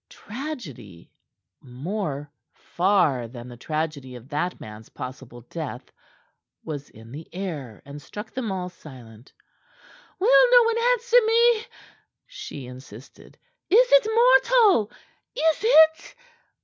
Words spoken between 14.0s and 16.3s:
mortal? Is it?"